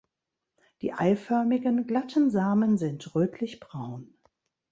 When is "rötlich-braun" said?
3.13-4.15